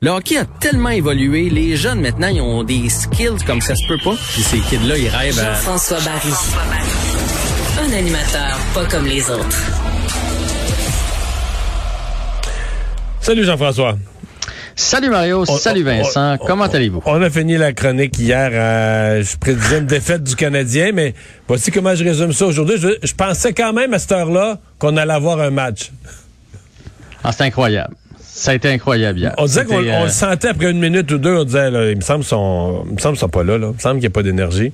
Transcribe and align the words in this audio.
Le 0.00 0.10
hockey 0.10 0.36
a 0.38 0.44
tellement 0.44 0.90
évolué, 0.90 1.50
les 1.50 1.74
jeunes 1.76 2.00
maintenant, 2.00 2.28
ils 2.28 2.40
ont 2.40 2.62
des 2.62 2.88
skills 2.88 3.42
comme 3.44 3.60
ça 3.60 3.74
se 3.74 3.84
peut 3.88 3.98
pas. 4.04 4.14
Puis 4.32 4.42
ces 4.42 4.60
kids-là, 4.60 4.96
ils 4.96 5.08
rêvent 5.08 5.40
à... 5.40 5.54
Jean-François 5.54 5.98
Barry. 5.98 6.32
Un 7.80 7.92
animateur 7.98 8.58
pas 8.74 8.84
comme 8.84 9.06
les 9.06 9.28
autres. 9.28 9.58
Salut 13.20 13.42
Jean-François. 13.42 13.98
Salut 14.76 15.10
Mario, 15.10 15.44
salut 15.44 15.82
Vincent, 15.82 16.38
comment 16.46 16.66
allez-vous? 16.66 17.02
On 17.04 17.20
a 17.20 17.28
fini 17.28 17.56
la 17.56 17.72
chronique 17.72 18.16
hier, 18.20 18.52
à, 18.54 19.20
je 19.20 19.36
prédisais 19.36 19.78
une 19.78 19.86
défaite 19.86 20.22
du 20.22 20.36
Canadien, 20.36 20.92
mais 20.94 21.12
voici 21.48 21.72
comment 21.72 21.96
je 21.96 22.04
résume 22.04 22.32
ça 22.32 22.46
aujourd'hui. 22.46 22.76
Je, 22.78 22.90
je 23.02 23.14
pensais 23.14 23.52
quand 23.52 23.72
même 23.72 23.92
à 23.92 23.98
cette 23.98 24.12
heure-là 24.12 24.60
qu'on 24.78 24.96
allait 24.96 25.12
avoir 25.12 25.40
un 25.40 25.50
match. 25.50 25.90
Ah, 27.24 27.32
c'est 27.32 27.42
incroyable. 27.42 27.96
Ça 28.30 28.52
a 28.52 28.54
été 28.54 28.70
incroyable 28.70 29.18
hier. 29.18 29.34
On 29.38 29.46
disait 29.46 29.64
qu'on 29.64 29.76
on 29.76 29.84
euh, 29.86 30.04
le 30.04 30.10
sentait 30.10 30.48
après 30.48 30.70
une 30.70 30.78
minute 30.78 31.10
ou 31.10 31.18
deux, 31.18 31.34
on 31.34 31.44
disait, 31.44 31.70
là, 31.70 31.90
il 31.90 31.96
me 31.96 32.02
semble 32.02 32.20
qu'ils 32.20 32.28
sont, 32.28 32.84
il 32.88 32.94
me 32.94 32.98
semble 32.98 33.16
sont 33.16 33.28
pas 33.28 33.42
là, 33.42 33.58
là. 33.58 33.68
Il 33.70 33.74
me 33.74 33.78
semble 33.80 33.94
qu'il 33.94 34.02
n'y 34.02 34.06
a 34.06 34.10
pas 34.10 34.22
d'énergie. 34.22 34.72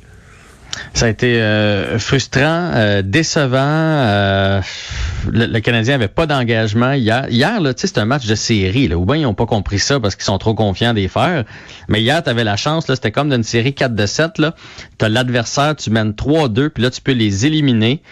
Ça 0.93 1.07
a 1.07 1.09
été 1.09 1.41
euh, 1.41 1.99
frustrant, 2.01 2.73
euh, 2.75 3.01
décevant. 3.03 3.57
euh, 3.59 4.61
le, 5.31 5.47
le 5.47 5.61
Canadien 5.61 5.95
avait 5.95 6.09
pas 6.09 6.27
d'engagement 6.27 6.93
hier. 6.93 7.27
Hier, 7.31 7.61
là, 7.61 7.73
tu 7.75 7.83
sais, 7.83 7.87
c'est 7.87 7.99
un 7.99 8.05
match 8.05 8.27
de 8.27 8.35
série. 8.35 8.89
Là, 8.89 8.99
ou 8.99 9.05
bien 9.07 9.17
ils 9.17 9.27
ont 9.27 9.35
pas 9.35 9.47
compris 9.47 9.79
ça 9.79 10.01
parce 10.01 10.17
qu'ils 10.17 10.25
sont 10.25 10.39
trop 10.39 10.55
confiants 10.55 10.93
des 10.93 11.07
faire. 11.07 11.45
Mais 11.89 12.03
hier, 12.03 12.23
tu 12.25 12.29
avais 12.29 12.43
la 12.45 12.57
chance. 12.57 12.89
Là, 12.89 12.97
c'était 12.97 13.13
comme 13.13 13.31
d'une 13.31 13.45
série 13.45 13.73
4 13.73 13.95
de 13.95 14.05
7. 14.07 14.39
Là, 14.39 14.55
t'as 14.99 15.09
l'adversaire, 15.09 15.77
tu 15.77 15.91
mènes 15.91 16.11
3-2, 16.11 16.71
puis 16.71 16.83
là, 16.83 16.91
tu 16.91 17.01
peux 17.01 17.13
les 17.13 17.47
éliminer. 17.47 18.03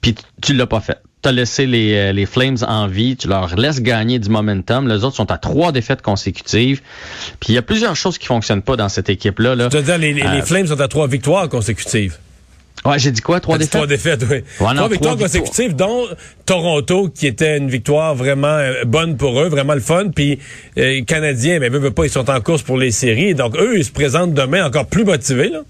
Puis 0.00 0.14
tu, 0.14 0.22
tu 0.40 0.54
l'as 0.54 0.66
pas 0.66 0.80
fait. 0.80 0.98
T'as 1.28 1.32
laissé 1.32 1.66
les, 1.66 1.92
euh, 1.94 2.12
les 2.12 2.24
Flames 2.24 2.56
en 2.66 2.86
vie, 2.86 3.14
tu 3.14 3.28
leur 3.28 3.54
laisses 3.54 3.82
gagner 3.82 4.18
du 4.18 4.30
momentum. 4.30 4.88
Les 4.88 5.04
autres 5.04 5.16
sont 5.16 5.30
à 5.30 5.36
trois 5.36 5.72
défaites 5.72 6.00
consécutives. 6.00 6.80
Puis 7.38 7.50
il 7.50 7.54
y 7.54 7.58
a 7.58 7.62
plusieurs 7.62 7.96
choses 7.96 8.16
qui 8.16 8.26
fonctionnent 8.26 8.62
pas 8.62 8.76
dans 8.76 8.88
cette 8.88 9.10
équipe-là. 9.10 9.54
Là. 9.54 9.68
Je 9.70 9.76
veux 9.76 9.82
dire, 9.82 9.98
les, 9.98 10.14
les- 10.14 10.22
les 10.22 10.26
Euh, 10.26 10.42
Flames 10.42 10.66
sont 10.68 10.80
à 10.80 10.88
trois 10.88 11.06
victoires 11.06 11.46
consécutives. 11.50 12.16
Ouais, 12.86 12.98
j'ai 12.98 13.10
dit 13.10 13.20
quoi? 13.20 13.40
Trois 13.40 13.58
défaites? 13.58 13.72
Trois 13.72 13.86
défaites, 13.86 14.22
oui. 14.22 14.36
Ouais, 14.36 14.40
non, 14.40 14.44
trois 14.56 14.72
trois 14.74 14.88
victoires 14.88 15.16
victoires. 15.16 15.42
consécutives, 15.44 15.76
dont 15.76 16.06
Toronto, 16.46 17.10
qui 17.14 17.26
était 17.26 17.58
une 17.58 17.68
victoire 17.68 18.14
vraiment 18.14 18.46
euh, 18.46 18.84
bonne 18.86 19.18
pour 19.18 19.38
eux, 19.38 19.48
vraiment 19.50 19.74
le 19.74 19.80
fun. 19.80 20.04
Puis 20.14 20.38
euh, 20.78 21.02
Canadiens, 21.04 21.58
mais 21.58 21.68
veut, 21.68 21.78
veut 21.78 21.90
pas, 21.90 22.06
ils 22.06 22.10
sont 22.10 22.30
en 22.30 22.40
course 22.40 22.62
pour 22.62 22.78
les 22.78 22.90
séries. 22.90 23.34
Donc 23.34 23.54
eux, 23.58 23.76
ils 23.76 23.84
se 23.84 23.92
présentent 23.92 24.32
demain 24.32 24.64
encore 24.64 24.86
plus 24.86 25.04
motivés. 25.04 25.50
Là. 25.50 25.60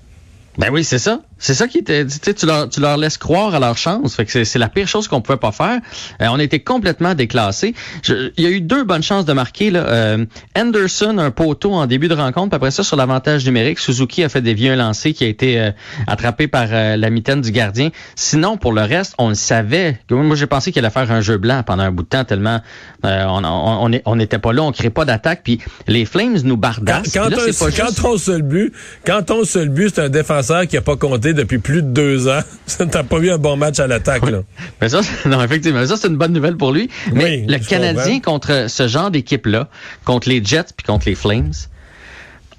Ben 0.56 0.69
oui, 0.70 0.84
c'est 0.84 0.98
ça. 1.00 1.20
C'est 1.39 1.55
ça 1.55 1.69
qui 1.69 1.78
était. 1.78 2.05
Tu 2.06 2.17
sais, 2.22 2.34
tu 2.34 2.47
leur, 2.47 2.69
tu 2.69 2.81
leur 2.81 2.97
laisses 2.97 3.17
croire 3.19 3.55
à 3.55 3.61
leur 3.61 3.77
chance. 3.78 4.17
Fait 4.17 4.25
que 4.25 4.31
c'est, 4.33 4.44
c'est 4.44 4.58
la 4.58 4.69
pire 4.69 4.89
chose 4.89 5.06
qu'on 5.08 5.20
pouvait 5.20 5.39
pas 5.39 5.53
faire. 5.53 5.78
Euh, 6.20 6.27
on 6.31 6.39
était 6.39 6.61
complètement 6.61 7.14
déclassés. 7.14 7.75
Je- 8.03 8.31
Il 8.36 8.44
y 8.44 8.47
a 8.47 8.50
eu 8.50 8.61
deux 8.61 8.84
bonnes 8.84 9.03
chances 9.03 9.25
de 9.25 9.33
marquer. 9.33 9.70
Là. 9.70 9.84
Euh, 9.86 10.25
Anderson, 10.56 11.19
un 11.19 11.31
poteau 11.31 11.72
en 11.75 11.86
début 11.86 12.09
de 12.09 12.14
rencontre. 12.14 12.48
Puis 12.50 12.56
après 12.56 12.70
ça, 12.70 12.83
sur 12.83 12.97
l'avantage 12.97 13.44
numérique, 13.47 13.78
Suzuki 13.78 14.25
a 14.25 14.28
fait 14.28 14.41
dévier 14.42 14.70
un 14.70 14.77
lancer 14.77 15.12
qui 15.12 15.25
a 15.25 15.28
été 15.28 15.61
euh, 15.61 15.70
attrapé 16.06 16.48
par 16.48 16.66
euh, 16.70 16.97
la 16.97 17.11
mitaine 17.11 17.41
du 17.41 17.53
gardien. 17.53 17.91
Sinon, 18.16 18.56
pour 18.56 18.72
le 18.72 18.83
reste, 18.83 19.14
on 19.19 19.28
le 19.28 19.34
savait. 19.34 20.00
Moi, 20.11 20.34
j'ai 20.36 20.47
pensé 20.47 20.72
qu'il 20.72 20.84
allait 20.84 20.92
faire 20.92 21.11
un 21.12 21.20
jeu 21.20 21.36
blanc 21.39 21.62
pendant 21.64 21.84
un 21.84 21.92
bout 21.92 22.03
de 22.03 22.09
temps 22.09 22.25
tellement 22.25 22.61
euh, 23.05 23.25
on 23.28 23.44
on- 23.44 23.84
on 23.84 23.92
est- 23.92 24.03
on 24.06 24.16
n'était 24.16 24.39
pas 24.39 24.53
là, 24.53 24.62
on 24.62 24.72
crée 24.72 24.91
pas 24.91 25.05
d'attaque. 25.05 25.42
Puis 25.44 25.61
les 25.86 26.05
Flames 26.05 26.39
nous 26.42 26.56
bardassent. 26.56 27.12
quand, 27.14 27.28
là, 27.28 27.36
pas 27.36 27.70
juste- 27.86 28.03
ton 28.03 28.19
seul 28.19 28.42
but, 28.42 28.72
quand 29.06 29.22
ton 29.22 29.44
seul 29.44 29.69
but, 29.69 29.92
c'est 29.94 30.03
un 30.03 30.09
défenseur 30.09 30.66
qui 30.66 30.77
a 30.77 30.81
pas 30.83 30.97
compté 30.97 31.28
depuis 31.34 31.59
plus 31.59 31.83
de 31.83 31.89
deux 31.89 32.29
ans, 32.29 32.41
t'as 32.91 33.03
pas 33.03 33.19
eu 33.19 33.31
un 33.31 33.39
bon 33.39 33.57
match 33.57 33.79
à 33.81 33.87
l'attaque. 33.87 34.29
là. 34.31 34.43
Mais 34.81 34.89
ça, 34.89 35.01
non, 35.27 35.43
effectivement, 35.43 35.84
ça, 35.87 35.97
c'est 35.97 36.09
une 36.09 36.17
bonne 36.17 36.33
nouvelle 36.33 36.57
pour 36.57 36.73
lui. 36.73 36.89
Mais 37.12 37.41
Oui, 37.41 37.47
le 37.47 37.59
Canadien 37.59 38.21
contre 38.21 38.67
ce 38.69 38.89
genre 38.89 39.11
d'équipe-là, 39.11 39.69
contre 40.05 40.29
les 40.29 40.45
Jets 40.45 40.73
puis 40.77 40.87
contre 40.87 41.09
les 41.09 41.15
Flames, 41.15 41.53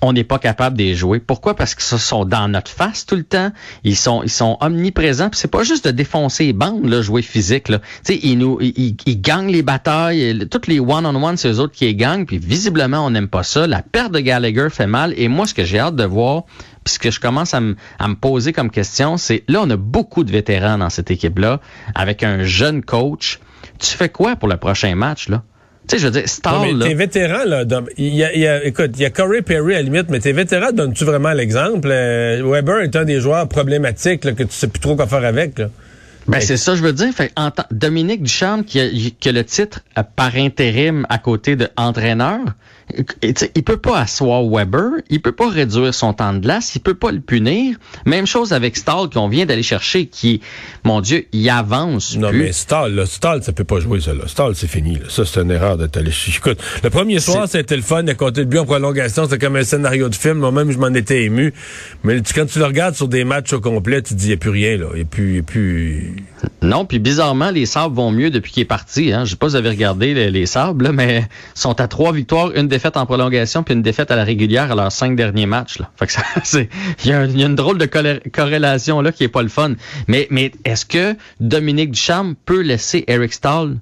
on 0.02 0.14
n'est 0.14 0.24
pas 0.24 0.40
capable 0.40 0.78
de 0.78 0.84
les 0.84 0.96
jouer. 0.96 1.20
Pourquoi? 1.20 1.58
Parce 1.58 1.76
qu'ils 1.76 2.00
sont 2.00 2.24
dans 2.24 2.48
notre 2.48 2.72
face 2.72 3.06
tout 3.06 3.18
le 3.18 3.24
temps. 3.24 3.52
Ils 3.84 3.98
sont, 3.98 4.24
ils 4.24 4.30
sont 4.30 4.58
omniprésents. 4.62 5.30
Puis 5.30 5.38
c'est 5.42 5.52
pas 5.52 5.64
juste 5.64 5.86
de 5.88 5.92
défoncer 5.92 6.46
les 6.46 6.54
bandes, 6.54 6.86
là, 6.88 7.02
jouer 7.02 7.22
physique. 7.22 7.68
Là. 7.68 7.80
Ils 8.08 8.38
nous, 8.38 8.60
ils, 8.62 8.96
ils- 9.06 9.20
gagnent 9.22 9.52
les 9.52 9.62
batailles. 9.62 10.48
Toutes 10.50 10.68
les 10.68 10.80
one-on-one, 10.80 11.36
c'est 11.36 11.50
eux 11.50 11.60
autres 11.60 11.74
qui 11.74 11.84
les 11.84 11.96
gagnent. 11.96 12.26
Puis 12.26 12.38
visiblement, 12.38 13.06
on 13.06 13.10
n'aime 13.10 13.28
pas 13.28 13.44
ça. 13.44 13.68
La 13.68 13.82
perte 13.82 14.14
de 14.14 14.20
Gallagher 14.22 14.70
fait 14.72 14.88
mal. 14.88 15.14
Et 15.18 15.28
moi, 15.28 15.46
ce 15.46 15.54
que 15.54 15.66
j'ai 15.66 15.80
hâte 15.80 15.98
de 15.98 16.06
voir, 16.06 16.44
puis 16.90 16.96
ce 16.96 17.00
que 17.00 17.12
je 17.12 17.20
commence 17.20 17.54
à 17.54 17.60
me, 17.62 17.76
à 18.00 18.08
me 18.08 18.16
poser 18.16 18.52
comme 18.52 18.72
question, 18.72 19.18
c'est 19.18 19.44
là, 19.48 19.62
on 19.62 19.70
a 19.70 19.76
beaucoup 19.78 20.24
de 20.24 20.32
vétérans 20.32 20.80
dans 20.80 20.90
cette 20.90 21.12
équipe-là, 21.12 21.60
avec 21.94 22.24
un 22.24 22.44
jeune 22.44 22.82
coach. 22.84 23.40
Tu 23.78 23.96
fais 23.96 24.10
quoi 24.10 24.36
pour 24.36 24.48
le 24.48 24.58
prochain 24.58 24.96
match, 24.96 25.30
là? 25.30 25.44
Tu 25.88 25.96
sais, 25.96 26.02
je 26.02 26.06
veux 26.08 26.12
dire, 26.12 26.24
mais 26.62 26.74
là, 26.74 26.86
tes 26.88 26.94
vétérans, 26.94 27.46
là, 27.46 27.64
y 27.98 28.24
a, 28.24 28.34
il 28.34 28.42
y 28.42 28.48
a- 28.48 28.64
écoute, 28.66 28.92
il 28.96 29.02
y 29.02 29.06
a 29.06 29.10
Corey 29.10 29.42
Perry 29.42 29.74
à 29.74 29.78
la 29.78 29.84
limite, 29.84 30.10
mais 30.10 30.20
tes 30.20 30.34
vétérans, 30.34 30.72
donnes-tu 30.72 31.04
vraiment 31.04 31.32
l'exemple? 31.32 31.90
Euh, 31.92 32.44
Weber 32.44 32.80
est 32.82 32.96
un 32.96 33.06
des 33.06 33.20
joueurs 33.20 33.48
problématiques 33.48 34.24
là, 34.26 34.34
que 34.34 34.44
tu 34.44 34.52
sais 34.52 34.68
plus 34.68 34.80
trop 34.80 34.96
quoi 34.96 35.08
faire 35.08 35.24
avec. 35.26 35.58
Là. 35.60 35.70
Ben, 36.28 36.42
c'est 36.42 36.58
ça, 36.58 36.76
je 36.76 36.84
veux 36.84 36.94
dire. 36.94 37.12
Fait, 37.14 37.32
en 37.36 37.50
Dominique 37.72 38.22
Ducharme, 38.22 38.64
qui 38.64 38.80
a, 38.80 38.88
qui 39.20 39.30
a 39.30 39.32
le 39.32 39.44
titre 39.44 39.80
euh, 39.98 40.04
par 40.16 40.36
intérim 40.36 41.06
à 41.10 41.18
côté 41.18 41.56
de 41.56 41.68
entraîneur, 41.76 42.40
il 43.22 43.64
peut 43.64 43.78
pas 43.78 44.00
asseoir 44.00 44.44
Weber, 44.48 44.90
il 45.10 45.22
peut 45.22 45.32
pas 45.32 45.50
réduire 45.50 45.94
son 45.94 46.14
temps 46.14 46.34
de 46.34 46.40
glace, 46.40 46.76
il 46.76 46.80
peut 46.82 46.94
pas 46.94 47.12
le 47.12 47.20
punir. 47.20 47.78
Même 48.06 48.26
chose 48.26 48.54
avec 48.54 48.78
Stahl 48.78 49.10
qu'on 49.10 49.28
vient 49.28 49.46
d'aller 49.46 49.64
chercher, 49.64 50.08
qui, 50.08 50.42
mon 50.84 51.02
Dieu, 51.02 51.26
il 51.32 51.50
avance 51.50 52.18
Non, 52.18 52.30
plus. 52.30 52.40
mais 52.40 52.52
Stall, 52.52 52.96
là, 52.96 53.06
Stall, 53.06 53.44
ça 53.44 53.52
peut 53.52 53.64
pas 53.64 53.80
jouer, 53.80 54.00
ça. 54.02 54.14
Là. 54.14 54.24
Stall, 54.28 54.56
c'est 54.56 54.68
fini. 54.68 54.96
Là. 54.96 55.06
Ça, 55.10 55.24
c'est 55.26 55.40
une 55.42 55.52
erreur 55.52 55.78
de 55.78 55.86
t'aller 55.88 56.12
ch- 56.12 56.38
Écoute, 56.38 56.60
le 56.84 56.90
premier 56.90 57.20
soir, 57.20 57.48
c'était 57.48 57.76
le 57.76 57.82
fun. 57.82 58.02
Il 58.04 58.10
a 58.10 58.16
compté 58.16 58.42
le 58.42 58.48
but 58.48 58.60
en 58.60 58.66
prolongation. 58.66 59.24
C'était 59.26 59.38
comme 59.38 59.56
un 59.56 59.64
scénario 59.64 60.10
de 60.10 60.16
film. 60.16 60.40
Moi-même, 60.40 60.72
je 60.72 60.78
m'en 60.78 60.94
étais 60.94 61.24
ému. 61.24 61.54
Mais 62.04 62.22
tu- 62.22 62.34
quand 62.34 62.46
tu 62.46 62.60
le 62.60 62.66
regardes 62.66 62.96
sur 62.96 63.08
des 63.08 63.24
matchs 63.24 63.54
au 63.54 63.62
complet, 63.62 64.02
tu 64.02 64.14
te 64.14 64.20
dis, 64.20 64.26
il 64.26 64.30
n'y 64.30 64.34
a 64.34 64.38
plus 64.38 64.50
rien. 64.50 64.78
Là. 64.78 64.88
Il 64.94 64.98
n'y 64.98 65.02
a 65.02 65.06
plus... 65.06 65.30
il 65.32 65.36
y 65.36 65.40
a 65.40 65.44
plus... 65.44 66.16
Non, 66.62 66.86
puis 66.86 67.00
bizarrement, 67.00 67.52
les 67.52 67.66
Sabres 67.66 67.96
vont 67.96 68.12
mieux 68.12 68.30
depuis 68.32 68.52
qu'il 68.52 68.62
est 68.62 68.66
parti. 68.66 69.12
Hein. 69.14 69.24
Je 69.26 69.32
sais 69.32 69.36
pas 69.36 69.48
si 69.48 69.52
vous 69.52 69.58
avez 69.58 69.70
regardé 69.70 70.14
les, 70.14 70.30
les 70.32 70.46
Sabres, 70.46 70.84
là, 70.84 70.92
mais 70.92 71.28
sont 71.54 71.80
à 71.80 71.88
trois 71.88 72.12
victoires, 72.14 72.52
une 72.56 72.68
défaite 72.68 72.79
en 72.96 73.06
prolongation, 73.06 73.64
puis 73.64 73.74
une 73.74 73.82
défaite 73.82 74.12
à 74.12 74.16
la 74.16 74.24
régulière 74.24 74.72
à 74.72 74.76
leurs 74.76 74.92
cinq 74.92 75.16
derniers 75.16 75.46
matchs. 75.46 75.80
Là. 75.80 75.90
Il 77.04 77.10
y, 77.10 77.14
a 77.14 77.26
une 77.26 77.56
drôle 77.56 77.78
de 77.78 77.86
corrélation 78.30 79.02
là 79.02 79.12
qui 79.12 79.24
est 79.24 79.30
pas 79.30 79.44
le 79.44 79.50
fun. 79.50 79.74
Mais, 80.08 80.28
mais 80.30 80.52
est-ce 80.66 80.86
que 80.86 81.16
Dominique 81.40 81.92
Ducharme 81.92 82.36
peut 82.46 82.62
laisser 82.62 83.04
Eric 83.08 83.34
Stahl 83.34 83.78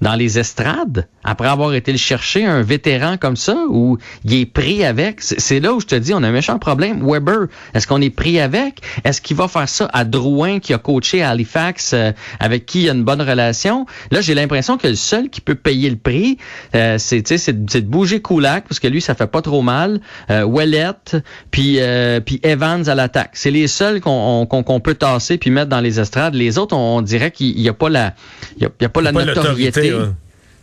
dans 0.00 0.14
les 0.14 0.38
estrades? 0.38 1.08
Après 1.24 1.48
avoir 1.48 1.74
été 1.74 1.92
le 1.92 1.98
chercher 1.98 2.44
un 2.44 2.62
vétéran 2.62 3.16
comme 3.16 3.36
ça 3.36 3.56
ou 3.68 3.98
il 4.24 4.34
est 4.34 4.46
pris 4.46 4.84
avec 4.84 5.20
c'est 5.20 5.60
là 5.60 5.72
où 5.72 5.80
je 5.80 5.86
te 5.86 5.94
dis 5.94 6.12
on 6.14 6.22
a 6.22 6.28
un 6.28 6.32
méchant 6.32 6.58
problème. 6.58 7.04
Weber 7.06 7.46
est-ce 7.74 7.86
qu'on 7.86 8.00
est 8.00 8.10
pris 8.10 8.40
avec? 8.40 8.80
Est-ce 9.04 9.20
qu'il 9.20 9.36
va 9.36 9.48
faire 9.48 9.68
ça 9.68 9.88
à 9.92 10.04
Drouin 10.04 10.58
qui 10.58 10.74
a 10.74 10.78
coaché 10.78 11.22
à 11.22 11.30
Halifax 11.30 11.92
euh, 11.94 12.12
avec 12.40 12.66
qui 12.66 12.80
il 12.80 12.84
y 12.86 12.88
a 12.88 12.92
une 12.92 13.04
bonne 13.04 13.22
relation? 13.22 13.86
Là 14.10 14.20
j'ai 14.20 14.34
l'impression 14.34 14.78
que 14.78 14.88
le 14.88 14.94
seul 14.96 15.28
qui 15.30 15.40
peut 15.40 15.54
payer 15.54 15.90
le 15.90 15.96
prix 15.96 16.38
euh, 16.74 16.96
c'est 16.98 17.22
tu 17.22 17.28
sais, 17.28 17.38
c'est 17.38 17.64
de- 17.64 17.80
bouger 17.80 18.20
Kulak 18.22 18.64
parce 18.68 18.80
que 18.80 18.88
lui 18.88 19.00
ça 19.00 19.14
fait 19.14 19.26
pas 19.26 19.42
trop 19.42 19.62
mal. 19.62 20.00
Euh, 20.30 20.44
Ouellette 20.44 21.16
puis 21.50 21.76
euh, 21.80 22.20
puis 22.20 22.40
Evans 22.42 22.88
à 22.88 22.94
l'attaque. 22.94 23.30
C'est 23.34 23.50
les 23.50 23.66
seuls 23.68 24.00
qu'on 24.00 24.10
on- 24.42 24.46
qu'on 24.46 24.62
qu'on 24.62 24.80
peut 24.80 24.94
tasser 24.94 25.38
puis 25.38 25.50
mettre 25.50 25.68
dans 25.68 25.80
les 25.80 26.00
estrades. 26.00 26.34
Les 26.34 26.58
autres 26.58 26.76
on, 26.76 26.96
on 26.98 27.02
dirait 27.02 27.30
qu'il 27.30 27.58
y 27.60 27.68
a 27.68 27.72
pas 27.74 27.88
la 27.88 28.14
il 28.56 28.62
y 28.62 28.66
a, 28.66 28.70
il 28.80 28.82
y 28.82 28.86
a 28.86 28.88
pas 28.88 29.00
la 29.02 29.12
pas 29.12 29.24
notoriété. 29.44 29.92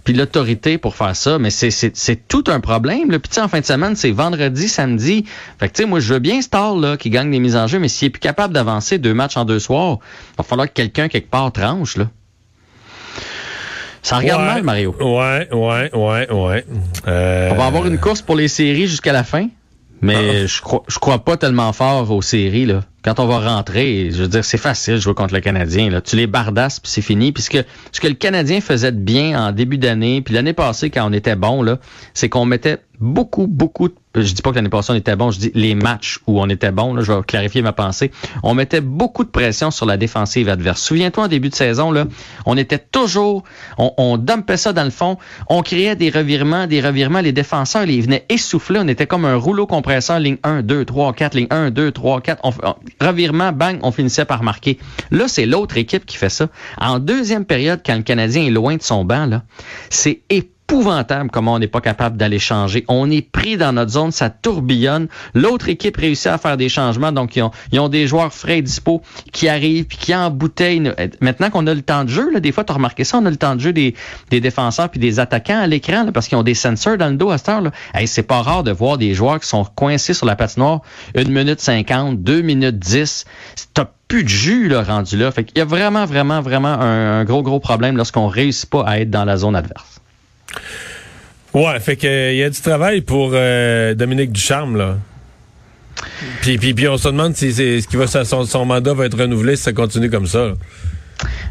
Puis 0.03 0.13
l'autorité 0.13 0.77
pour 0.77 0.95
faire 0.95 1.15
ça, 1.15 1.37
mais 1.39 1.49
c'est 1.49 2.27
tout 2.27 2.43
un 2.47 2.59
problème. 2.59 3.11
Là. 3.11 3.19
Puis 3.19 3.29
tu 3.29 3.35
sais, 3.35 3.41
en 3.41 3.47
fin 3.47 3.59
de 3.59 3.65
semaine, 3.65 3.95
c'est 3.95 4.11
vendredi, 4.11 4.67
samedi. 4.67 5.25
Fait 5.59 5.67
que 5.69 5.73
tu 5.73 5.83
sais, 5.83 5.87
moi 5.87 5.99
je 5.99 6.13
veux 6.13 6.19
bien 6.19 6.41
Star 6.41 6.75
là 6.75 6.97
qui 6.97 7.09
gagne 7.09 7.29
des 7.31 7.39
mises 7.39 7.55
en 7.55 7.67
jeu, 7.67 7.79
mais 7.79 7.89
s'il 7.89 8.07
est 8.07 8.09
plus 8.09 8.19
capable 8.19 8.53
d'avancer 8.53 8.97
deux 8.97 9.13
matchs 9.13 9.37
en 9.37 9.45
deux 9.45 9.59
soirs, 9.59 9.99
va 10.37 10.43
falloir 10.43 10.67
que 10.67 10.73
quelqu'un 10.73 11.07
quelque 11.09 11.29
part 11.29 11.51
tranche 11.51 11.97
là. 11.97 12.05
Ça 14.01 14.17
regarde 14.17 14.41
Ouais. 14.41 14.47
mal, 14.47 14.63
Mario. 14.63 14.95
Ouais, 14.99 15.47
ouais, 15.53 15.91
ouais, 15.93 16.31
ouais. 16.31 16.65
Euh, 17.07 17.49
On 17.51 17.55
va 17.55 17.65
avoir 17.65 17.85
une 17.85 17.97
course 17.99 18.21
pour 18.21 18.35
les 18.35 18.47
séries 18.47 18.87
jusqu'à 18.87 19.11
la 19.11 19.23
fin, 19.25 19.47
mais 20.01 20.47
je 20.47 20.61
crois 20.61 20.83
je 20.87 20.97
crois 20.99 21.19
pas 21.19 21.35
tellement 21.37 21.73
fort 21.73 22.09
aux 22.09 22.21
séries 22.21 22.65
là. 22.65 22.81
Quand 23.03 23.19
on 23.19 23.27
va 23.27 23.39
rentrer, 23.39 24.11
je 24.11 24.23
veux 24.23 24.27
dire, 24.27 24.43
c'est 24.43 24.57
facile 24.57 24.97
jouer 24.97 25.13
contre 25.13 25.33
le 25.33 25.39
Canadien. 25.39 25.89
Là. 25.89 26.01
Tu 26.01 26.17
les 26.17 26.27
bardasses, 26.27 26.79
puis 26.79 26.91
c'est 26.91 27.01
fini. 27.01 27.31
Puis 27.31 27.43
ce 27.43 27.49
que, 27.49 28.07
le 28.07 28.13
Canadien 28.13 28.59
faisait 28.59 28.91
bien 28.91 29.41
en 29.41 29.51
début 29.53 29.77
d'année, 29.77 30.21
puis 30.21 30.33
l'année 30.33 30.53
passée, 30.53 30.89
quand 30.89 31.09
on 31.09 31.13
était 31.13 31.35
bon, 31.37 31.61
là, 31.61 31.79
c'est 32.13 32.27
qu'on 32.27 32.45
mettait 32.45 32.79
beaucoup, 32.99 33.47
beaucoup 33.47 33.87
de 33.87 33.95
je 34.15 34.33
dis 34.33 34.41
pas 34.41 34.49
que 34.49 34.55
l'année 34.55 34.69
passée 34.69 34.91
on 34.91 34.95
était 34.95 35.15
bon, 35.15 35.29
je 35.31 35.39
dis 35.39 35.51
les 35.53 35.75
matchs 35.75 36.19
où 36.25 36.41
on 36.41 36.49
était 36.49 36.71
bon, 36.71 36.93
là, 36.93 37.03
je 37.03 37.11
vais 37.11 37.21
clarifier 37.21 37.61
ma 37.61 37.73
pensée. 37.73 38.11
On 38.43 38.53
mettait 38.55 38.81
beaucoup 38.81 39.23
de 39.23 39.29
pression 39.29 39.69
sur 39.71 39.85
la 39.85 39.97
défensive 39.97 40.49
adverse. 40.49 40.81
Souviens-toi 40.81 41.25
en 41.25 41.27
début 41.27 41.49
de 41.49 41.55
saison, 41.55 41.91
là, 41.91 42.05
on 42.45 42.57
était 42.57 42.79
toujours, 42.79 43.43
on, 43.77 43.93
on 43.97 44.17
dumpait 44.17 44.57
ça 44.57 44.73
dans 44.73 44.83
le 44.83 44.89
fond, 44.89 45.17
on 45.47 45.61
créait 45.61 45.95
des 45.95 46.09
revirements, 46.09 46.65
des 46.65 46.81
revirements, 46.81 47.21
les 47.21 47.31
défenseurs, 47.31 47.85
ils 47.85 48.01
venaient 48.01 48.25
essouffler, 48.29 48.79
on 48.81 48.87
était 48.87 49.05
comme 49.07 49.25
un 49.25 49.35
rouleau 49.35 49.67
compresseur, 49.67 50.19
ligne 50.19 50.37
1, 50.43 50.63
2, 50.63 50.85
3, 50.85 51.13
4, 51.13 51.35
ligne 51.35 51.47
1, 51.51 51.69
2, 51.71 51.91
3, 51.91 52.21
4, 52.21 52.39
on, 52.43 52.51
on- 52.63 52.75
revirement, 53.05 53.51
bang, 53.51 53.79
on 53.83 53.91
finissait 53.91 54.25
par 54.25 54.43
marquer. 54.43 54.79
Là, 55.11 55.27
c'est 55.27 55.45
l'autre 55.45 55.77
équipe 55.77 56.05
qui 56.05 56.17
fait 56.17 56.29
ça. 56.29 56.47
En 56.79 56.99
deuxième 56.99 57.45
période, 57.45 57.81
quand 57.85 57.95
le 57.95 58.03
Canadien 58.03 58.43
est 58.43 58.49
loin 58.49 58.75
de 58.75 58.81
son 58.81 59.05
banc, 59.05 59.25
là, 59.27 59.43
c'est 59.89 60.21
épouvantable 60.69 61.31
comment 61.31 61.55
on 61.55 61.59
n'est 61.59 61.67
pas 61.67 61.81
capable 61.81 62.15
d'aller 62.15 62.37
changer. 62.37 62.85
On 62.87 63.09
est 63.09 63.27
pris 63.27 63.57
dans 63.57 63.73
notre 63.73 63.91
zone, 63.91 64.11
ça 64.11 64.29
tourbillonne. 64.29 65.07
L'autre 65.33 65.67
équipe 65.67 65.97
réussit 65.97 66.27
à 66.27 66.37
faire 66.37 66.57
des 66.57 66.69
changements, 66.69 67.11
donc 67.11 67.35
ils 67.35 67.41
ont, 67.41 67.49
ils 67.71 67.79
ont 67.79 67.89
des 67.89 68.05
joueurs 68.05 68.31
frais 68.31 68.59
et 68.59 68.61
dispo 68.61 69.01
qui 69.31 69.49
arrivent 69.49 69.85
puis 69.85 69.97
qui 69.97 70.13
embouteillent. 70.13 70.93
Maintenant 71.21 71.49
qu'on 71.49 71.65
a 71.65 71.73
le 71.73 71.81
temps 71.81 72.03
de 72.03 72.09
jeu, 72.09 72.31
là, 72.31 72.39
des 72.39 72.51
fois, 72.51 72.63
tu 72.63 72.71
as 72.71 72.75
remarqué 72.75 73.03
ça, 73.03 73.17
on 73.17 73.25
a 73.25 73.31
le 73.31 73.35
temps 73.35 73.55
de 73.55 73.61
jeu 73.61 73.73
des, 73.73 73.95
des 74.29 74.41
défenseurs 74.41 74.89
puis 74.89 74.99
des 74.99 75.19
attaquants 75.19 75.59
à 75.59 75.65
l'écran 75.65 76.11
parce 76.13 76.27
qu'ils 76.27 76.37
ont 76.37 76.43
des 76.43 76.53
sensors 76.53 76.97
dans 76.97 77.09
le 77.09 77.17
dos 77.17 77.31
à 77.31 77.39
cette 77.39 77.49
heure. 77.49 77.61
Là. 77.61 77.71
c'est 78.05 78.21
pas 78.21 78.43
rare 78.43 78.63
de 78.63 78.71
voir 78.71 78.99
des 78.99 79.15
joueurs 79.15 79.39
qui 79.39 79.47
sont 79.47 79.65
coincés 79.65 80.13
sur 80.13 80.27
la 80.27 80.35
patinoire 80.35 80.81
une 81.15 81.31
minute 81.31 81.59
cinquante, 81.59 82.21
deux 82.21 82.41
minutes 82.41 82.77
dix. 82.77 83.25
T'as 83.73 83.87
plus 84.07 84.23
de 84.23 84.29
jus 84.29 84.67
là, 84.67 84.83
rendu 84.83 85.17
là. 85.17 85.31
Fait 85.31 85.43
qu'il 85.43 85.57
y 85.57 85.61
a 85.61 85.65
vraiment, 85.65 86.05
vraiment, 86.05 86.41
vraiment 86.41 86.79
un, 86.79 87.23
gros, 87.25 87.41
gros 87.41 87.59
problème 87.59 87.97
lorsqu'on 87.97 88.27
réussit 88.27 88.69
pas 88.69 88.83
à 88.83 88.99
être 88.99 89.09
dans 89.09 89.25
la 89.25 89.37
zone 89.37 89.55
adverse. 89.55 89.99
Ouais, 91.53 91.79
fait 91.79 91.95
qu'il 91.95 92.35
y 92.35 92.43
a 92.43 92.49
du 92.49 92.61
travail 92.61 93.01
pour 93.01 93.31
euh, 93.33 93.95
Dominique 93.95 94.31
Ducharme, 94.31 94.77
là. 94.77 94.97
Puis, 96.41 96.57
puis, 96.57 96.73
puis 96.73 96.87
on 96.87 96.97
se 96.97 97.07
demande 97.07 97.35
si 97.35 97.51
c'est 97.51 97.81
ce 97.81 97.87
qui 97.87 97.97
va 97.97 98.07
son, 98.07 98.45
son, 98.45 98.65
mandat 98.65 98.93
va 98.93 99.05
être 99.05 99.19
renouvelé 99.19 99.55
si 99.55 99.63
ça 99.63 99.73
continue 99.73 100.09
comme 100.09 100.27
ça. 100.27 100.53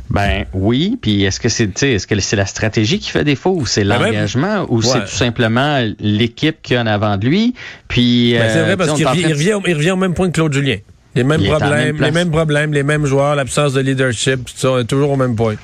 Ben 0.09 0.47
oui, 0.55 0.99
puis 1.01 1.25
est-ce 1.25 1.39
que 1.39 1.51
c'est 1.51 1.83
est-ce 1.83 2.07
que 2.07 2.19
c'est 2.19 2.37
la 2.37 2.47
stratégie 2.47 2.99
qui 2.99 3.11
fait 3.11 3.25
défaut 3.25 3.55
ou 3.55 3.67
c'est 3.67 3.85
ben, 3.85 3.99
l'engagement 3.99 4.65
ou 4.71 4.81
c'est 4.81 5.01
tout 5.01 5.07
simplement 5.07 5.87
l'équipe 6.01 6.57
qui 6.63 6.75
est 6.75 6.79
en 6.79 6.87
avant 6.87 7.19
de 7.19 7.27
lui? 7.27 7.55
Puis 7.89 8.33
ben, 8.33 8.49
c'est 8.51 8.63
vrai 8.63 8.71
euh, 8.73 8.77
parce 8.79 8.95
qu'il 8.95 9.07
revient, 9.07 9.59
il 9.67 9.75
revient, 9.75 9.91
au 9.91 9.97
même 9.97 10.15
point 10.15 10.29
que 10.29 10.35
Claude 10.35 10.53
Julien. 10.53 10.79
Les 11.15 11.25
mêmes 11.25 11.45
problèmes, 11.45 12.01
les 12.01 12.11
mêmes 12.11 12.31
problèmes, 12.31 12.73
les 12.73 12.83
mêmes 12.83 13.05
joueurs, 13.05 13.35
l'absence 13.35 13.75
de 13.75 13.81
leadership, 13.81 14.47
tout 14.47 14.55
ça, 14.57 14.71
on 14.71 14.79
est 14.79 14.85
toujours 14.85 15.11
au 15.11 15.17
même 15.17 15.37
point. 15.37 15.57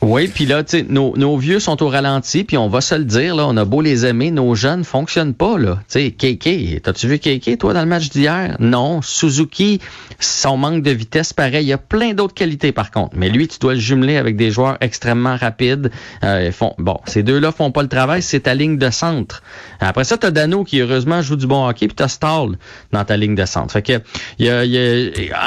Oui, 0.00 0.28
puis 0.28 0.46
là, 0.46 0.62
nos, 0.88 1.16
nos, 1.16 1.36
vieux 1.36 1.58
sont 1.58 1.82
au 1.82 1.88
ralenti, 1.88 2.44
puis 2.44 2.56
on 2.56 2.68
va 2.68 2.80
se 2.80 2.94
le 2.94 3.04
dire, 3.04 3.34
là, 3.34 3.46
on 3.48 3.56
a 3.56 3.64
beau 3.64 3.80
les 3.80 4.06
aimer, 4.06 4.30
nos 4.30 4.54
jeunes 4.54 4.84
fonctionnent 4.84 5.34
pas, 5.34 5.58
là. 5.58 5.80
Tu 5.90 6.00
sais, 6.00 6.10
Keke, 6.12 6.80
t'as-tu 6.82 7.08
vu 7.08 7.18
Keke, 7.18 7.58
toi, 7.58 7.74
dans 7.74 7.80
le 7.80 7.88
match 7.88 8.08
d'hier? 8.10 8.56
Non. 8.60 9.02
Suzuki, 9.02 9.80
son 10.20 10.56
manque 10.56 10.84
de 10.84 10.92
vitesse, 10.92 11.32
pareil. 11.32 11.64
Il 11.64 11.68
y 11.68 11.72
a 11.72 11.78
plein 11.78 12.14
d'autres 12.14 12.34
qualités, 12.34 12.70
par 12.70 12.92
contre. 12.92 13.16
Mais 13.16 13.28
lui, 13.28 13.48
tu 13.48 13.58
dois 13.58 13.74
le 13.74 13.80
jumeler 13.80 14.16
avec 14.18 14.36
des 14.36 14.52
joueurs 14.52 14.76
extrêmement 14.80 15.36
rapides. 15.36 15.90
Euh, 16.22 16.52
font, 16.52 16.74
bon, 16.78 17.00
ces 17.06 17.24
deux-là 17.24 17.50
font 17.50 17.72
pas 17.72 17.82
le 17.82 17.88
travail, 17.88 18.22
c'est 18.22 18.40
ta 18.40 18.54
ligne 18.54 18.78
de 18.78 18.90
centre. 18.90 19.42
Après 19.80 20.04
ça, 20.04 20.16
t'as 20.16 20.30
Dano 20.30 20.62
qui, 20.62 20.78
heureusement, 20.80 21.22
joue 21.22 21.36
du 21.36 21.48
bon 21.48 21.66
hockey, 21.66 21.88
puis 21.88 21.96
t'as 21.96 22.08
Stall 22.08 22.56
dans 22.92 23.04
ta 23.04 23.16
ligne 23.16 23.34
de 23.34 23.44
centre. 23.44 23.72
Fait 23.72 23.82
que, 23.82 24.00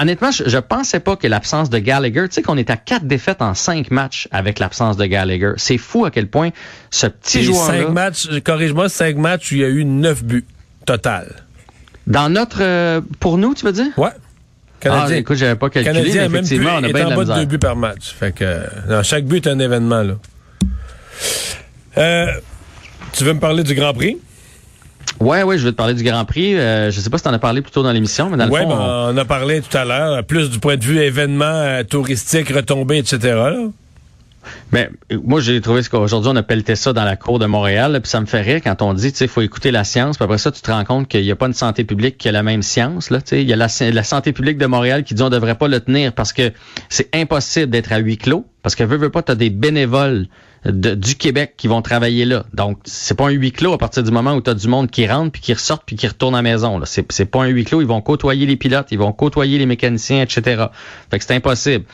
honnêtement, 0.02 0.32
je, 0.32 0.44
je 0.46 0.58
pensais 0.58 1.00
pas 1.00 1.16
que 1.16 1.28
l'absence 1.28 1.70
de 1.70 1.78
Gallagher, 1.78 2.26
tu 2.28 2.36
sais 2.36 2.42
qu'on 2.42 2.58
est 2.58 2.70
à 2.70 2.76
quatre 2.76 3.06
défaites 3.06 3.42
en 3.42 3.54
cinq 3.54 3.92
matchs 3.92 4.28
avec 4.42 4.60
l'absence 4.60 4.98
de 4.98 5.06
Gallagher. 5.06 5.54
C'est 5.58 5.78
fou 5.78 6.06
à 6.06 6.12
quel 6.12 6.28
point 6.28 6.50
ce 6.90 7.08
petit 7.08 7.44
joueur 7.44 7.66
cinq 7.66 7.90
matchs, 7.90 8.28
corrige-moi, 8.44 8.90
cinq 8.90 9.16
matchs 9.16 9.52
où 9.52 9.56
il 9.56 9.62
y 9.62 9.64
a 9.64 9.70
eu 9.70 9.86
neuf 9.86 10.24
buts 10.24 10.46
total. 10.86 11.46
Dans 12.08 12.30
notre, 12.30 12.62
euh, 12.62 13.02
pour 13.20 13.38
nous, 13.38 13.54
tu 13.54 13.66
veux 13.66 13.72
dire? 13.72 13.98
Ouais. 13.98 14.10
Canadien. 14.80 15.16
Ah, 15.16 15.20
écoute, 15.20 15.38
j'avais 15.38 15.56
pas 15.56 15.70
calculé, 15.70 15.94
Canadien 15.94 16.28
mais 16.28 16.40
effectivement, 16.40 16.72
on 16.80 16.84
a 16.84 16.92
bien 16.92 17.08
en 17.08 17.16
bas 17.16 17.24
de 17.24 17.34
deux 17.34 17.46
buts 17.46 17.60
par 17.60 17.76
match. 17.76 18.14
Fait 18.20 18.34
que, 18.34 18.62
dans 18.90 19.04
chaque 19.04 19.26
but 19.26 19.46
est 19.46 19.50
un 19.50 19.60
événement, 19.60 20.02
là. 20.02 20.14
Euh, 21.98 22.28
tu 23.14 23.24
veux 23.24 23.34
me 23.34 23.40
parler 23.40 23.64
du 23.64 23.76
Grand 23.76 23.94
Prix? 23.94 24.18
Ouais, 25.20 25.44
ouais, 25.44 25.58
je 25.58 25.66
vais 25.66 25.72
te 25.72 25.76
parler 25.76 25.94
du 25.94 26.04
Grand 26.04 26.26
Prix. 26.26 26.56
Euh, 26.56 26.90
je 26.90 27.00
sais 27.00 27.10
pas 27.10 27.18
si 27.18 27.24
tu 27.24 27.30
en 27.30 27.34
as 27.34 27.40
parlé 27.40 27.62
plus 27.62 27.72
tôt 27.72 27.84
dans 27.84 27.92
l'émission, 27.92 28.30
mais 28.30 28.38
dans 28.38 28.46
le 28.46 28.52
fond, 28.52 28.68
ben, 28.68 29.14
on... 29.14 29.18
a 29.18 29.26
parlé 29.26 29.62
tout 29.62 29.78
à 29.78 29.86
l'heure, 29.86 30.24
plus 30.24 30.50
du 30.50 30.58
point 30.58 30.78
de 30.78 30.84
vue 30.84 30.98
événement 31.00 31.46
euh, 31.46 31.84
touristique, 31.84 32.50
retombées, 32.50 32.98
etc. 32.98 33.20
Là. 33.24 33.58
Mais 34.72 34.90
euh, 35.12 35.20
moi, 35.24 35.40
j'ai 35.42 35.60
trouvé 35.62 35.84
ce 35.84 35.90
qu'aujourd'hui, 35.90 36.32
on 36.34 36.36
a 36.36 36.44
pelleté 36.44 36.76
ça 36.76 36.94
dans 36.94 37.04
la 37.04 37.16
cour 37.16 37.40
de 37.40 37.46
Montréal, 37.46 38.00
puis 38.02 38.10
ça 38.10 38.22
me 38.22 38.26
fait 38.26 38.42
rire 38.42 38.62
quand 38.64 38.82
on 38.82 38.94
dit, 38.94 39.12
tu 39.12 39.20
sais, 39.20 39.28
faut 39.28 39.42
écouter 39.42 39.72
la 39.72 39.84
science, 39.84 40.18
puis 40.18 40.24
après 40.24 40.38
ça, 40.38 40.52
tu 40.52 40.62
te 40.62 40.72
rends 40.72 40.84
compte 40.84 41.08
qu'il 41.08 41.24
n'y 41.24 41.32
a 41.32 41.36
pas 41.36 41.48
une 41.48 41.54
santé 41.54 41.84
publique 41.84 42.18
qui 42.18 42.30
a 42.30 42.32
la 42.32 42.44
même 42.44 42.64
science. 42.64 43.10
Là, 43.10 43.20
il 43.32 43.44
y 43.44 43.54
a 43.54 43.56
la, 43.56 43.68
santé 44.04 44.34
publique 44.34 44.58
de 44.58 44.66
Montréal 44.66 45.04
qui 45.04 45.14
dit 45.14 45.22
on 45.22 45.30
devrait 45.30 45.56
pas 45.56 45.68
le 45.68 45.80
tenir 45.80 46.14
parce 46.14 46.34
que 46.34 46.52
c'est 46.90 47.14
impossible 47.16 47.70
d'être 47.70 47.92
à 47.92 47.98
huis 47.98 48.18
clos, 48.18 48.46
parce 48.64 48.76
que 48.76 48.84
veux, 48.84 48.98
veux 48.98 49.10
pas, 49.10 49.24
tu 49.24 49.32
as 49.32 49.36
des 49.36 49.50
bénévoles 49.50 50.28
du 50.66 51.16
Québec 51.16 51.56
qui 51.58 51.68
vont 51.68 51.82
travailler 51.82 52.26
là. 52.26 52.46
Donc, 52.54 52.78
c'est 52.84 53.16
pas 53.16 53.28
un 53.28 53.32
huis 53.32 53.52
clos 53.52 53.74
à 53.74 53.78
partir 53.78 54.04
du 54.04 54.12
moment 54.12 54.34
où 54.34 54.42
tu 54.42 54.50
as 54.50 54.54
du 54.54 54.68
monde 54.68 54.92
qui 54.92 55.08
rentre, 55.08 55.32
puis 55.32 55.42
qui 55.42 55.54
ressort, 55.54 55.84
puis 55.84 55.96
qui 55.96 56.08
retourne 56.08 56.36
à 56.36 56.40
la 56.40 56.44
maison. 56.44 56.80
C'est, 56.86 57.12
c'est 57.12 57.26
pas 57.26 57.44
un 57.44 57.48
huis 57.48 57.66
clos. 57.66 57.82
Ils 57.82 57.88
vont 57.88 58.02
côtoyer 58.02 58.46
les 58.46 58.58
pilotes, 58.58 58.88
ils 58.92 59.00
vont 59.00 59.12
côtoyer 59.12 59.58
les 59.58 59.66
mécaniciens, 59.66 60.22
etc. 60.22 60.66
Fait 61.10 61.18
que 61.18 61.26
c'est 61.26 61.36
impossible. 61.36 61.86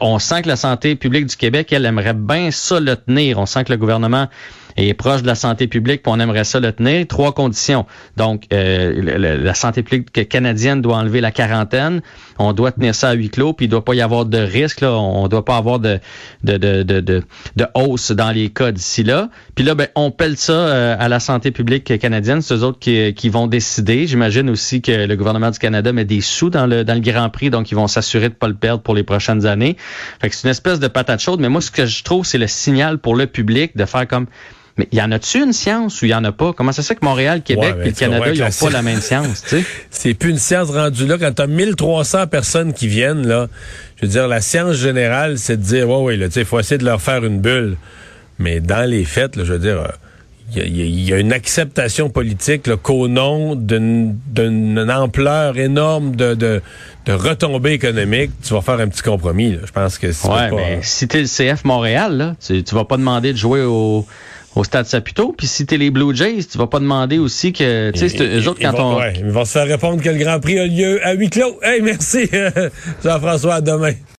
On 0.00 0.18
sent 0.18 0.42
que 0.42 0.48
la 0.48 0.56
santé 0.56 0.94
publique 0.94 1.26
du 1.26 1.36
Québec, 1.36 1.72
elle 1.72 1.86
aimerait 1.86 2.14
bien 2.14 2.50
ça 2.50 2.78
le 2.78 2.96
tenir. 2.96 3.38
On 3.38 3.46
sent 3.46 3.64
que 3.64 3.72
le 3.72 3.78
gouvernement 3.78 4.28
est 4.76 4.94
proche 4.94 5.22
de 5.22 5.26
la 5.26 5.34
santé 5.34 5.66
publique, 5.66 6.02
puis 6.02 6.12
on 6.14 6.20
aimerait 6.20 6.44
ça 6.44 6.60
le 6.60 6.72
tenir. 6.72 7.06
Trois 7.06 7.32
conditions. 7.32 7.86
Donc, 8.16 8.44
euh, 8.52 9.38
la 9.40 9.54
santé 9.54 9.82
publique 9.82 10.28
canadienne 10.28 10.82
doit 10.82 10.96
enlever 10.96 11.20
la 11.20 11.30
quarantaine. 11.30 12.02
On 12.38 12.52
doit 12.52 12.72
tenir 12.72 12.94
ça 12.94 13.10
à 13.10 13.12
huis 13.14 13.30
clos, 13.30 13.52
puis 13.52 13.66
il 13.66 13.68
doit 13.68 13.84
pas 13.84 13.94
y 13.94 14.00
avoir 14.00 14.26
de 14.26 14.38
risque. 14.38 14.80
Là. 14.80 14.92
On 14.92 15.28
doit 15.28 15.44
pas 15.44 15.56
avoir 15.56 15.78
de, 15.78 16.00
de, 16.42 16.56
de, 16.56 16.82
de, 16.82 17.00
de, 17.00 17.66
hausse 17.74 18.10
dans 18.10 18.30
les 18.30 18.50
cas 18.50 18.72
d'ici 18.72 19.04
là. 19.04 19.28
Puis 19.54 19.64
là, 19.64 19.74
ben, 19.74 19.88
on 19.94 20.10
pèle 20.10 20.36
ça 20.36 20.52
euh, 20.52 20.96
à 20.98 21.08
la 21.08 21.20
santé 21.20 21.50
publique 21.50 21.98
canadienne. 21.98 22.42
C'est 22.42 22.54
eux 22.54 22.64
autres 22.64 22.78
qui, 22.78 23.14
qui 23.14 23.28
vont 23.28 23.46
décider. 23.46 24.06
J'imagine 24.06 24.50
aussi 24.50 24.82
que 24.82 25.06
le 25.06 25.16
gouvernement 25.16 25.50
du 25.50 25.58
Canada 25.58 25.92
met 25.92 26.04
des 26.04 26.20
sous 26.20 26.50
dans 26.50 26.66
le, 26.66 26.84
dans 26.84 26.94
le 26.94 27.00
Grand 27.00 27.30
Prix, 27.30 27.50
donc 27.50 27.70
ils 27.70 27.74
vont 27.74 27.86
s'assurer 27.86 28.28
de 28.28 28.34
pas 28.34 28.48
le 28.48 28.54
perdre 28.54 28.82
pour 28.82 28.94
les 28.94 29.02
prochaines 29.02 29.46
années. 29.46 29.76
Fait 30.20 30.28
que 30.28 30.34
c'est 30.34 30.46
une 30.46 30.50
espèce 30.50 30.80
de 30.80 30.88
patate 30.88 31.20
chaude. 31.20 31.40
Mais 31.40 31.48
moi, 31.48 31.60
ce 31.60 31.70
que 31.70 31.86
je 31.86 32.02
trouve, 32.02 32.24
c'est 32.24 32.38
le 32.38 32.46
signal 32.46 32.98
pour 32.98 33.16
le 33.16 33.26
public 33.26 33.76
de 33.76 33.84
faire 33.84 34.06
comme 34.08 34.26
mais 34.76 34.88
y 34.90 35.00
en 35.00 35.12
a-tu 35.12 35.42
une 35.42 35.52
science 35.52 36.02
ou 36.02 36.06
y 36.06 36.14
en 36.14 36.24
a 36.24 36.32
pas? 36.32 36.52
Comment 36.52 36.72
ça 36.72 36.82
se 36.82 36.88
fait 36.88 36.96
que 36.96 37.04
Montréal, 37.04 37.42
Québec 37.42 37.76
et 37.82 37.86
le 37.86 37.92
Canada, 37.92 38.32
ils 38.32 38.40
n'ont 38.40 38.48
pas 38.48 38.70
la 38.70 38.82
même 38.82 39.00
science, 39.00 39.42
tu 39.42 39.60
sais? 39.60 39.64
C'est 39.90 40.14
plus 40.14 40.30
une 40.30 40.38
science 40.38 40.70
rendue 40.70 41.06
là. 41.06 41.16
Quand 41.18 41.32
tu 41.32 41.42
as 41.42 41.46
1300 41.46 42.26
personnes 42.26 42.72
qui 42.72 42.88
viennent, 42.88 43.26
là, 43.26 43.48
je 43.96 44.06
veux 44.06 44.12
dire, 44.12 44.26
la 44.26 44.40
science 44.40 44.76
générale, 44.76 45.38
c'est 45.38 45.56
de 45.56 45.62
dire, 45.62 45.88
ouais, 45.88 46.18
ouais, 46.18 46.26
tu 46.26 46.32
sais, 46.32 46.40
il 46.40 46.46
faut 46.46 46.58
essayer 46.58 46.78
de 46.78 46.84
leur 46.84 47.00
faire 47.00 47.24
une 47.24 47.40
bulle. 47.40 47.76
Mais 48.40 48.58
dans 48.58 48.88
les 48.88 49.04
faits, 49.04 49.36
là, 49.36 49.44
je 49.44 49.52
veux 49.52 49.58
dire, 49.60 49.92
il 50.56 51.08
y, 51.08 51.12
a 51.12 51.18
une 51.18 51.32
acceptation 51.32 52.10
politique 52.10 52.74
qu'au 52.82 53.08
nom 53.08 53.56
d'une 53.56 54.90
ampleur 54.90 55.56
énorme 55.56 56.14
de, 56.14 56.34
de, 56.34 56.62
de, 57.06 57.12
retombées 57.12 57.72
économiques, 57.72 58.30
tu 58.42 58.52
vas 58.54 58.60
faire 58.60 58.78
un 58.78 58.88
petit 58.88 59.02
compromis. 59.02 59.56
Je 59.64 59.72
pense 59.72 59.98
que 59.98 60.12
si 60.12 60.26
ouais, 60.26 60.50
mais 60.50 60.78
si 60.82 61.08
tu 61.08 61.18
es 61.18 61.22
le 61.22 61.26
CF 61.54 61.64
Montréal, 61.64 62.16
là, 62.16 62.36
tu, 62.44 62.62
tu 62.62 62.74
vas 62.74 62.84
pas 62.84 62.98
demander 62.98 63.32
de 63.32 63.38
jouer 63.38 63.62
au 63.62 64.06
au 64.54 64.64
Stade 64.64 64.86
Saputo. 64.86 65.34
Puis 65.36 65.46
si 65.46 65.66
t'es 65.66 65.76
les 65.76 65.90
Blue 65.90 66.14
Jays, 66.14 66.44
tu 66.44 66.58
vas 66.58 66.66
pas 66.66 66.80
demander 66.80 67.18
aussi 67.18 67.52
que, 67.52 67.90
tu 67.90 68.08
sais, 68.08 68.22
eux 68.22 68.48
autres, 68.48 68.60
quand 68.60 68.72
ils 68.72 68.80
on... 68.80 68.98
Ouais, 68.98 69.14
ils 69.18 69.30
vont 69.30 69.44
se 69.44 69.52
faire 69.52 69.66
répondre 69.66 70.02
que 70.02 70.08
le 70.08 70.18
Grand 70.18 70.40
Prix 70.40 70.58
a 70.58 70.66
lieu 70.66 71.04
à 71.04 71.12
huis 71.14 71.30
clos. 71.30 71.58
Hey, 71.62 71.82
merci, 71.82 72.28
Jean-François, 73.04 73.54
à 73.54 73.60
demain. 73.60 73.94